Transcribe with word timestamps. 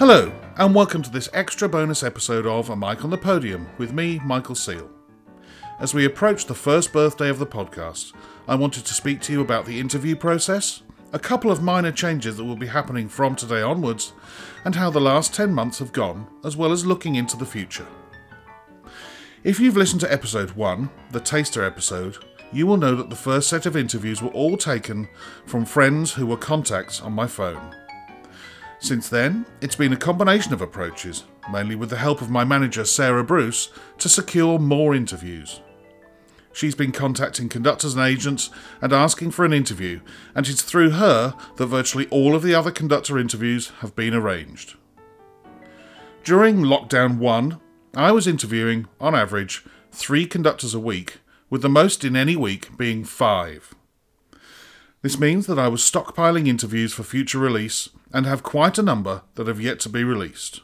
Hello, 0.00 0.32
and 0.56 0.74
welcome 0.74 1.02
to 1.02 1.10
this 1.10 1.28
extra 1.34 1.68
bonus 1.68 2.02
episode 2.02 2.46
of 2.46 2.70
A 2.70 2.74
Mic 2.74 3.04
on 3.04 3.10
the 3.10 3.18
Podium 3.18 3.68
with 3.76 3.92
me, 3.92 4.18
Michael 4.24 4.54
Seal. 4.54 4.88
As 5.78 5.92
we 5.92 6.06
approach 6.06 6.46
the 6.46 6.54
first 6.54 6.90
birthday 6.90 7.28
of 7.28 7.38
the 7.38 7.46
podcast, 7.46 8.14
I 8.48 8.54
wanted 8.54 8.86
to 8.86 8.94
speak 8.94 9.20
to 9.20 9.32
you 9.34 9.42
about 9.42 9.66
the 9.66 9.78
interview 9.78 10.16
process, 10.16 10.80
a 11.12 11.18
couple 11.18 11.50
of 11.50 11.62
minor 11.62 11.92
changes 11.92 12.38
that 12.38 12.44
will 12.44 12.56
be 12.56 12.68
happening 12.68 13.10
from 13.10 13.36
today 13.36 13.60
onwards, 13.60 14.14
and 14.64 14.74
how 14.74 14.88
the 14.88 15.02
last 15.02 15.34
10 15.34 15.52
months 15.52 15.80
have 15.80 15.92
gone, 15.92 16.26
as 16.44 16.56
well 16.56 16.72
as 16.72 16.86
looking 16.86 17.16
into 17.16 17.36
the 17.36 17.44
future. 17.44 17.86
If 19.44 19.60
you've 19.60 19.76
listened 19.76 20.00
to 20.00 20.10
episode 20.10 20.52
1, 20.52 20.88
the 21.10 21.20
taster 21.20 21.62
episode, 21.62 22.16
you 22.50 22.66
will 22.66 22.78
know 22.78 22.94
that 22.94 23.10
the 23.10 23.16
first 23.16 23.50
set 23.50 23.66
of 23.66 23.76
interviews 23.76 24.22
were 24.22 24.30
all 24.30 24.56
taken 24.56 25.10
from 25.44 25.66
friends 25.66 26.14
who 26.14 26.26
were 26.26 26.38
contacts 26.38 27.02
on 27.02 27.12
my 27.12 27.26
phone. 27.26 27.76
Since 28.82 29.10
then, 29.10 29.44
it's 29.60 29.76
been 29.76 29.92
a 29.92 29.96
combination 29.96 30.54
of 30.54 30.62
approaches, 30.62 31.24
mainly 31.52 31.74
with 31.74 31.90
the 31.90 31.98
help 31.98 32.22
of 32.22 32.30
my 32.30 32.44
manager 32.44 32.86
Sarah 32.86 33.22
Bruce, 33.22 33.70
to 33.98 34.08
secure 34.08 34.58
more 34.58 34.94
interviews. 34.94 35.60
She's 36.54 36.74
been 36.74 36.90
contacting 36.90 37.50
conductors 37.50 37.94
and 37.94 38.02
agents 38.02 38.48
and 38.80 38.92
asking 38.92 39.32
for 39.32 39.44
an 39.44 39.52
interview, 39.52 40.00
and 40.34 40.48
it's 40.48 40.62
through 40.62 40.90
her 40.92 41.34
that 41.56 41.66
virtually 41.66 42.08
all 42.08 42.34
of 42.34 42.42
the 42.42 42.54
other 42.54 42.70
conductor 42.70 43.18
interviews 43.18 43.68
have 43.80 43.94
been 43.94 44.14
arranged. 44.14 44.76
During 46.24 46.56
lockdown 46.62 47.18
1, 47.18 47.60
I 47.94 48.12
was 48.12 48.26
interviewing, 48.26 48.88
on 48.98 49.14
average, 49.14 49.62
three 49.92 50.26
conductors 50.26 50.74
a 50.74 50.80
week, 50.80 51.18
with 51.50 51.60
the 51.60 51.68
most 51.68 52.02
in 52.02 52.16
any 52.16 52.34
week 52.34 52.76
being 52.78 53.04
five. 53.04 53.74
This 55.02 55.18
means 55.18 55.46
that 55.46 55.58
I 55.58 55.68
was 55.68 55.82
stockpiling 55.82 56.48
interviews 56.48 56.94
for 56.94 57.02
future 57.02 57.38
release 57.38 57.90
and 58.12 58.26
have 58.26 58.42
quite 58.42 58.78
a 58.78 58.82
number 58.82 59.22
that 59.34 59.46
have 59.46 59.60
yet 59.60 59.80
to 59.80 59.88
be 59.88 60.04
released. 60.04 60.60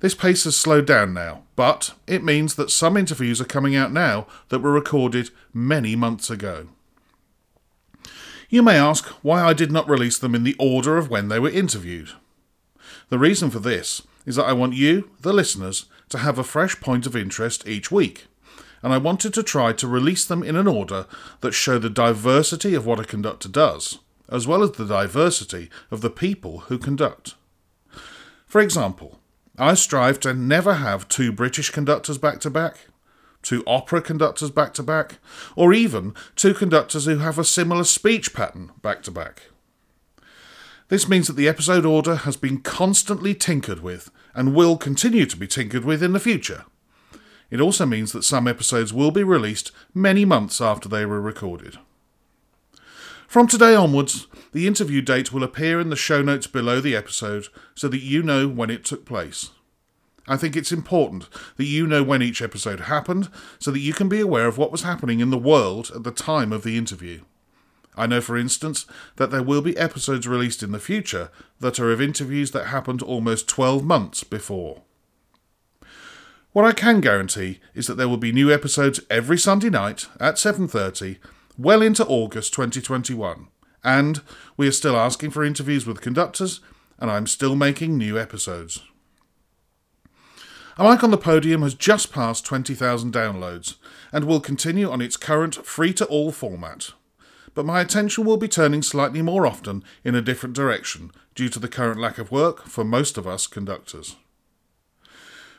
This 0.00 0.14
pace 0.14 0.44
has 0.44 0.56
slowed 0.56 0.86
down 0.86 1.12
now, 1.12 1.42
but 1.56 1.94
it 2.06 2.22
means 2.22 2.54
that 2.54 2.70
some 2.70 2.96
interviews 2.96 3.40
are 3.40 3.46
coming 3.46 3.74
out 3.74 3.92
now 3.92 4.26
that 4.48 4.60
were 4.60 4.72
recorded 4.72 5.30
many 5.52 5.96
months 5.96 6.30
ago. 6.30 6.68
You 8.48 8.62
may 8.62 8.78
ask 8.78 9.06
why 9.22 9.42
I 9.42 9.52
did 9.52 9.72
not 9.72 9.88
release 9.88 10.16
them 10.16 10.34
in 10.34 10.44
the 10.44 10.56
order 10.58 10.96
of 10.96 11.10
when 11.10 11.28
they 11.28 11.38
were 11.38 11.50
interviewed. 11.50 12.10
The 13.08 13.18
reason 13.18 13.50
for 13.50 13.58
this 13.58 14.02
is 14.24 14.36
that 14.36 14.46
I 14.46 14.52
want 14.52 14.74
you, 14.74 15.10
the 15.20 15.32
listeners, 15.32 15.86
to 16.10 16.18
have 16.18 16.38
a 16.38 16.44
fresh 16.44 16.80
point 16.80 17.04
of 17.04 17.16
interest 17.16 17.66
each 17.66 17.90
week, 17.90 18.26
and 18.82 18.92
I 18.92 18.98
wanted 18.98 19.34
to 19.34 19.42
try 19.42 19.72
to 19.72 19.88
release 19.88 20.24
them 20.24 20.42
in 20.42 20.56
an 20.56 20.68
order 20.68 21.06
that 21.40 21.52
show 21.52 21.78
the 21.78 21.90
diversity 21.90 22.74
of 22.74 22.86
what 22.86 23.00
a 23.00 23.04
conductor 23.04 23.48
does, 23.48 23.98
as 24.28 24.46
well 24.46 24.62
as 24.62 24.72
the 24.72 24.86
diversity 24.86 25.70
of 25.90 26.00
the 26.00 26.10
people 26.10 26.60
who 26.60 26.78
conduct. 26.78 27.34
For 28.46 28.60
example, 28.60 29.20
I 29.58 29.74
strive 29.74 30.20
to 30.20 30.34
never 30.34 30.74
have 30.74 31.08
two 31.08 31.32
British 31.32 31.70
conductors 31.70 32.18
back 32.18 32.40
to 32.40 32.50
back, 32.50 32.86
two 33.42 33.64
opera 33.66 34.00
conductors 34.00 34.50
back 34.50 34.74
to 34.74 34.82
back, 34.82 35.18
or 35.56 35.72
even 35.72 36.14
two 36.36 36.54
conductors 36.54 37.06
who 37.06 37.18
have 37.18 37.38
a 37.38 37.44
similar 37.44 37.84
speech 37.84 38.32
pattern 38.32 38.72
back 38.82 39.02
to 39.04 39.10
back. 39.10 39.42
This 40.88 41.08
means 41.08 41.26
that 41.26 41.36
the 41.36 41.48
episode 41.48 41.84
order 41.84 42.16
has 42.16 42.36
been 42.36 42.60
constantly 42.60 43.34
tinkered 43.34 43.80
with 43.80 44.10
and 44.34 44.54
will 44.54 44.76
continue 44.76 45.26
to 45.26 45.36
be 45.36 45.46
tinkered 45.46 45.84
with 45.84 46.02
in 46.02 46.12
the 46.12 46.20
future. 46.20 46.64
It 47.50 47.60
also 47.60 47.84
means 47.84 48.12
that 48.12 48.24
some 48.24 48.46
episodes 48.46 48.92
will 48.92 49.10
be 49.10 49.24
released 49.24 49.72
many 49.94 50.24
months 50.24 50.60
after 50.60 50.88
they 50.88 51.04
were 51.04 51.20
recorded. 51.20 51.78
From 53.28 53.46
today 53.46 53.74
onwards, 53.74 54.26
the 54.52 54.66
interview 54.66 55.02
date 55.02 55.34
will 55.34 55.44
appear 55.44 55.78
in 55.80 55.90
the 55.90 55.96
show 55.96 56.22
notes 56.22 56.46
below 56.46 56.80
the 56.80 56.96
episode 56.96 57.48
so 57.74 57.86
that 57.88 58.00
you 58.00 58.22
know 58.22 58.48
when 58.48 58.70
it 58.70 58.86
took 58.86 59.04
place. 59.04 59.50
I 60.26 60.38
think 60.38 60.56
it's 60.56 60.72
important 60.72 61.28
that 61.58 61.66
you 61.66 61.86
know 61.86 62.02
when 62.02 62.22
each 62.22 62.40
episode 62.40 62.80
happened 62.80 63.28
so 63.58 63.70
that 63.70 63.80
you 63.80 63.92
can 63.92 64.08
be 64.08 64.20
aware 64.20 64.46
of 64.46 64.56
what 64.56 64.72
was 64.72 64.80
happening 64.80 65.20
in 65.20 65.28
the 65.28 65.36
world 65.36 65.90
at 65.94 66.04
the 66.04 66.10
time 66.10 66.54
of 66.54 66.62
the 66.62 66.78
interview. 66.78 67.20
I 67.98 68.06
know, 68.06 68.22
for 68.22 68.38
instance, 68.38 68.86
that 69.16 69.30
there 69.30 69.42
will 69.42 69.60
be 69.60 69.76
episodes 69.76 70.26
released 70.26 70.62
in 70.62 70.72
the 70.72 70.78
future 70.78 71.30
that 71.60 71.78
are 71.78 71.92
of 71.92 72.00
interviews 72.00 72.52
that 72.52 72.68
happened 72.68 73.02
almost 73.02 73.46
12 73.46 73.84
months 73.84 74.24
before. 74.24 74.80
What 76.52 76.64
I 76.64 76.72
can 76.72 77.02
guarantee 77.02 77.60
is 77.74 77.88
that 77.88 77.98
there 77.98 78.08
will 78.08 78.16
be 78.16 78.32
new 78.32 78.50
episodes 78.50 79.00
every 79.10 79.36
Sunday 79.36 79.68
night 79.68 80.06
at 80.18 80.36
7:30 80.36 81.18
well 81.58 81.82
into 81.82 82.06
August 82.06 82.54
2021, 82.54 83.48
and 83.82 84.22
we 84.56 84.68
are 84.68 84.72
still 84.72 84.96
asking 84.96 85.30
for 85.30 85.44
interviews 85.44 85.86
with 85.86 86.00
conductors, 86.00 86.60
and 87.00 87.10
I'm 87.10 87.26
still 87.26 87.56
making 87.56 87.98
new 87.98 88.16
episodes. 88.16 88.80
A 90.76 90.88
Mic 90.88 91.02
on 91.02 91.10
the 91.10 91.18
Podium 91.18 91.62
has 91.62 91.74
just 91.74 92.12
passed 92.12 92.46
20,000 92.46 93.12
downloads 93.12 93.74
and 94.12 94.24
will 94.24 94.38
continue 94.38 94.88
on 94.88 95.00
its 95.00 95.16
current 95.16 95.66
free 95.66 95.92
to 95.94 96.06
all 96.06 96.30
format. 96.30 96.92
But 97.52 97.66
my 97.66 97.80
attention 97.80 98.24
will 98.24 98.36
be 98.36 98.46
turning 98.46 98.82
slightly 98.82 99.20
more 99.20 99.44
often 99.44 99.82
in 100.04 100.14
a 100.14 100.22
different 100.22 100.54
direction 100.54 101.10
due 101.34 101.48
to 101.48 101.58
the 101.58 101.66
current 101.66 101.98
lack 101.98 102.18
of 102.18 102.30
work 102.30 102.66
for 102.66 102.84
most 102.84 103.18
of 103.18 103.26
us 103.26 103.48
conductors. 103.48 104.14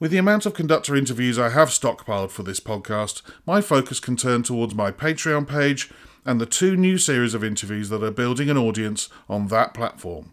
With 0.00 0.12
the 0.12 0.16
amount 0.16 0.46
of 0.46 0.54
conductor 0.54 0.96
interviews 0.96 1.38
I 1.38 1.50
have 1.50 1.68
stockpiled 1.68 2.30
for 2.30 2.42
this 2.42 2.58
podcast, 2.58 3.20
my 3.46 3.60
focus 3.60 4.00
can 4.00 4.16
turn 4.16 4.42
towards 4.42 4.74
my 4.74 4.90
Patreon 4.90 5.46
page 5.46 5.90
and 6.24 6.40
the 6.40 6.46
two 6.46 6.74
new 6.74 6.96
series 6.96 7.34
of 7.34 7.44
interviews 7.44 7.90
that 7.90 8.02
are 8.02 8.10
building 8.10 8.48
an 8.48 8.56
audience 8.56 9.10
on 9.28 9.48
that 9.48 9.74
platform. 9.74 10.32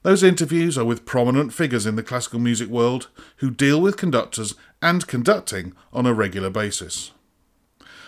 Those 0.00 0.22
interviews 0.22 0.78
are 0.78 0.84
with 0.86 1.04
prominent 1.04 1.52
figures 1.52 1.84
in 1.84 1.96
the 1.96 2.02
classical 2.02 2.38
music 2.38 2.70
world 2.70 3.08
who 3.36 3.50
deal 3.50 3.82
with 3.82 3.98
conductors 3.98 4.54
and 4.80 5.06
conducting 5.06 5.74
on 5.92 6.06
a 6.06 6.14
regular 6.14 6.48
basis. 6.48 7.12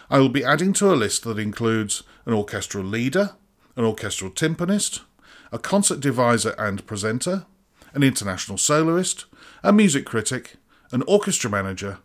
I 0.09 0.21
will 0.21 0.31
be 0.31 0.45
adding 0.45 0.72
to 0.75 0.91
a 0.91 0.97
list 0.97 1.25
that 1.25 1.39
includes 1.39 2.03
an 2.25 2.33
orchestral 2.33 2.84
leader, 2.84 3.33
an 3.77 3.84
orchestral 3.84 4.31
timpanist, 4.31 5.00
a 5.53 5.59
concert 5.59 6.00
deviser 6.00 6.55
and 6.59 6.87
presenter, 6.87 7.45
an 7.93 8.03
international 8.03 8.56
soloist, 8.56 9.27
a 9.66 9.72
music 9.72 10.06
critic, 10.06 10.54
an 10.93 11.03
orchestra 11.09 11.50
manager, 11.50 11.99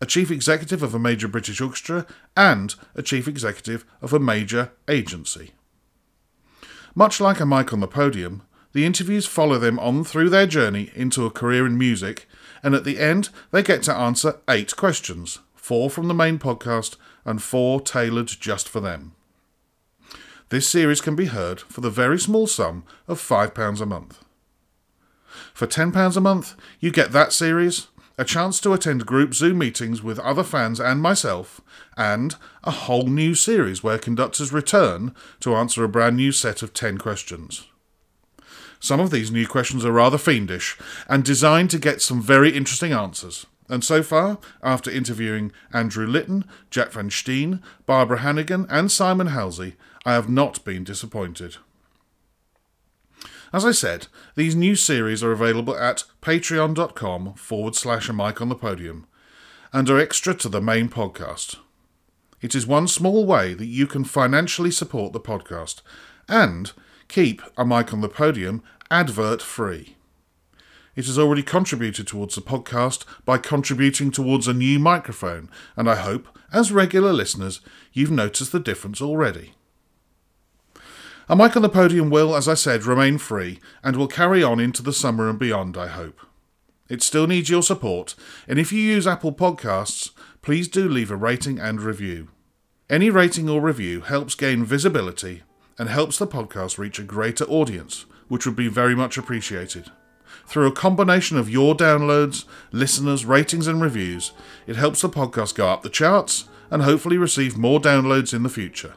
a 0.00 0.06
chief 0.06 0.30
executive 0.30 0.82
of 0.82 0.94
a 0.94 0.98
major 0.98 1.28
British 1.28 1.60
orchestra, 1.60 2.06
and 2.34 2.76
a 2.94 3.02
chief 3.02 3.28
executive 3.28 3.84
of 4.00 4.14
a 4.14 4.18
major 4.18 4.72
agency. 4.88 5.52
Much 6.94 7.20
like 7.20 7.40
a 7.40 7.46
mic 7.46 7.74
on 7.74 7.80
the 7.80 7.86
podium, 7.86 8.40
the 8.72 8.86
interviews 8.86 9.26
follow 9.26 9.58
them 9.58 9.78
on 9.80 10.02
through 10.02 10.30
their 10.30 10.46
journey 10.46 10.90
into 10.94 11.26
a 11.26 11.30
career 11.30 11.66
in 11.66 11.76
music, 11.76 12.26
and 12.62 12.74
at 12.74 12.84
the 12.84 12.98
end, 12.98 13.28
they 13.50 13.62
get 13.62 13.82
to 13.82 13.94
answer 13.94 14.40
eight 14.48 14.74
questions 14.74 15.40
four 15.54 15.90
from 15.90 16.08
the 16.08 16.14
main 16.14 16.38
podcast 16.38 16.96
and 17.26 17.42
four 17.42 17.82
tailored 17.82 18.28
just 18.28 18.66
for 18.66 18.80
them. 18.80 19.12
This 20.48 20.66
series 20.66 21.02
can 21.02 21.14
be 21.14 21.26
heard 21.26 21.60
for 21.60 21.82
the 21.82 21.90
very 21.90 22.18
small 22.18 22.46
sum 22.46 22.84
of 23.06 23.20
£5 23.20 23.80
a 23.80 23.86
month. 23.86 24.24
For 25.52 25.66
£10 25.66 26.16
a 26.16 26.20
month, 26.20 26.54
you 26.80 26.90
get 26.90 27.12
that 27.12 27.32
series, 27.32 27.88
a 28.16 28.24
chance 28.24 28.60
to 28.60 28.72
attend 28.72 29.06
group 29.06 29.34
Zoom 29.34 29.58
meetings 29.58 30.02
with 30.02 30.18
other 30.20 30.44
fans 30.44 30.80
and 30.80 31.00
myself, 31.00 31.60
and 31.96 32.36
a 32.62 32.70
whole 32.70 33.06
new 33.06 33.34
series 33.34 33.82
where 33.82 33.98
conductors 33.98 34.52
return 34.52 35.14
to 35.40 35.54
answer 35.54 35.82
a 35.82 35.88
brand 35.88 36.16
new 36.16 36.32
set 36.32 36.62
of 36.62 36.72
10 36.72 36.98
questions. 36.98 37.66
Some 38.78 39.00
of 39.00 39.10
these 39.10 39.30
new 39.30 39.46
questions 39.46 39.84
are 39.84 39.92
rather 39.92 40.18
fiendish 40.18 40.76
and 41.08 41.24
designed 41.24 41.70
to 41.70 41.78
get 41.78 42.02
some 42.02 42.20
very 42.20 42.50
interesting 42.50 42.92
answers. 42.92 43.46
And 43.68 43.82
so 43.82 44.02
far, 44.02 44.38
after 44.62 44.90
interviewing 44.90 45.52
Andrew 45.72 46.06
Litton, 46.06 46.44
Jac 46.70 46.92
van 46.92 47.08
Steen, 47.08 47.62
Barbara 47.86 48.18
Hannigan, 48.18 48.66
and 48.68 48.92
Simon 48.92 49.28
Halsey, 49.28 49.76
I 50.04 50.12
have 50.12 50.28
not 50.28 50.62
been 50.64 50.84
disappointed. 50.84 51.56
As 53.54 53.64
I 53.64 53.70
said, 53.70 54.08
these 54.34 54.56
new 54.56 54.74
series 54.74 55.22
are 55.22 55.30
available 55.30 55.76
at 55.76 56.02
patreon.com 56.20 57.34
forward 57.34 57.76
slash 57.76 58.08
a 58.08 58.12
mic 58.12 58.40
on 58.40 58.48
the 58.48 58.56
podium 58.56 59.06
and 59.72 59.88
are 59.88 60.00
extra 60.00 60.34
to 60.34 60.48
the 60.48 60.60
main 60.60 60.88
podcast. 60.88 61.58
It 62.42 62.56
is 62.56 62.66
one 62.66 62.88
small 62.88 63.24
way 63.24 63.54
that 63.54 63.66
you 63.66 63.86
can 63.86 64.02
financially 64.02 64.72
support 64.72 65.12
the 65.12 65.20
podcast 65.20 65.82
and 66.28 66.72
keep 67.06 67.42
a 67.56 67.64
mic 67.64 67.92
on 67.92 68.00
the 68.00 68.08
podium 68.08 68.60
advert 68.90 69.40
free. 69.40 69.94
It 70.96 71.06
has 71.06 71.16
already 71.16 71.44
contributed 71.44 72.08
towards 72.08 72.34
the 72.34 72.40
podcast 72.40 73.04
by 73.24 73.38
contributing 73.38 74.10
towards 74.10 74.48
a 74.48 74.52
new 74.52 74.80
microphone, 74.80 75.48
and 75.76 75.88
I 75.88 75.94
hope, 75.94 76.26
as 76.52 76.72
regular 76.72 77.12
listeners, 77.12 77.60
you've 77.92 78.10
noticed 78.10 78.50
the 78.50 78.58
difference 78.58 79.00
already. 79.00 79.54
A 81.26 81.34
mic 81.34 81.56
on 81.56 81.62
the 81.62 81.70
podium 81.70 82.10
will, 82.10 82.36
as 82.36 82.48
I 82.48 82.54
said, 82.54 82.84
remain 82.84 83.16
free 83.16 83.58
and 83.82 83.96
will 83.96 84.08
carry 84.08 84.42
on 84.42 84.60
into 84.60 84.82
the 84.82 84.92
summer 84.92 85.30
and 85.30 85.38
beyond, 85.38 85.76
I 85.76 85.86
hope. 85.86 86.20
It 86.90 87.02
still 87.02 87.26
needs 87.26 87.48
your 87.48 87.62
support, 87.62 88.14
and 88.46 88.58
if 88.58 88.70
you 88.70 88.80
use 88.80 89.06
Apple 89.06 89.32
Podcasts, 89.32 90.10
please 90.42 90.68
do 90.68 90.86
leave 90.86 91.10
a 91.10 91.16
rating 91.16 91.58
and 91.58 91.80
review. 91.80 92.28
Any 92.90 93.08
rating 93.08 93.48
or 93.48 93.62
review 93.62 94.02
helps 94.02 94.34
gain 94.34 94.66
visibility 94.66 95.44
and 95.78 95.88
helps 95.88 96.18
the 96.18 96.26
podcast 96.26 96.76
reach 96.76 96.98
a 96.98 97.04
greater 97.04 97.44
audience, 97.46 98.04
which 98.28 98.44
would 98.44 98.56
be 98.56 98.68
very 98.68 98.94
much 98.94 99.16
appreciated. 99.16 99.90
Through 100.46 100.66
a 100.66 100.72
combination 100.72 101.38
of 101.38 101.48
your 101.48 101.74
downloads, 101.74 102.44
listeners, 102.70 103.24
ratings, 103.24 103.66
and 103.66 103.80
reviews, 103.80 104.32
it 104.66 104.76
helps 104.76 105.00
the 105.00 105.08
podcast 105.08 105.54
go 105.54 105.68
up 105.68 105.82
the 105.82 105.88
charts 105.88 106.44
and 106.70 106.82
hopefully 106.82 107.16
receive 107.16 107.56
more 107.56 107.80
downloads 107.80 108.34
in 108.34 108.42
the 108.42 108.50
future. 108.50 108.94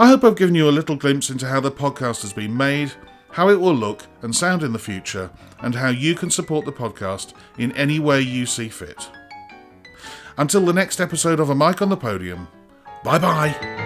I 0.00 0.06
hope 0.06 0.24
I've 0.24 0.34
given 0.34 0.54
you 0.54 0.66
a 0.66 0.70
little 0.72 0.96
glimpse 0.96 1.28
into 1.28 1.46
how 1.46 1.60
the 1.60 1.70
podcast 1.70 2.22
has 2.22 2.32
been 2.32 2.56
made, 2.56 2.90
how 3.32 3.50
it 3.50 3.60
will 3.60 3.74
look 3.74 4.06
and 4.22 4.34
sound 4.34 4.62
in 4.62 4.72
the 4.72 4.78
future, 4.78 5.30
and 5.58 5.74
how 5.74 5.90
you 5.90 6.14
can 6.14 6.30
support 6.30 6.64
the 6.64 6.72
podcast 6.72 7.34
in 7.58 7.70
any 7.72 7.98
way 7.98 8.22
you 8.22 8.46
see 8.46 8.70
fit. 8.70 9.10
Until 10.38 10.64
the 10.64 10.72
next 10.72 11.02
episode 11.02 11.38
of 11.38 11.50
A 11.50 11.54
Mic 11.54 11.82
on 11.82 11.90
the 11.90 11.98
Podium, 11.98 12.48
bye 13.04 13.18
bye. 13.18 13.79